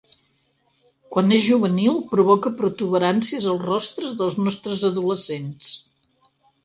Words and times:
Quan 1.15 1.35
és 1.35 1.43
juvenil 1.49 1.99
provoca 2.15 2.53
protuberàncies 2.61 3.45
als 3.55 3.63
rostres 3.67 4.19
dels 4.23 4.39
nostres 4.47 4.87
adolescents. 4.93 5.71